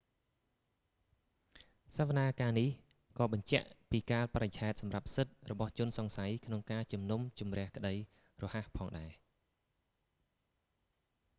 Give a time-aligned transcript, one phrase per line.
[1.95, 2.69] សវនាការនេះ
[3.19, 7.93] ក៏បញ្ជាក់ពីកាលបរិច្ឆេទសម្រាប់សិទ្ធិរបស់ជនសង្ស័យក្នុងការជំនុំជម្រះក្តី
[8.43, 9.11] រហ័សផងដែរ